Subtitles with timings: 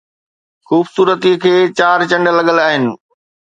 [0.67, 2.83] خوبصورتي کي چار چنڊ لڳل آهن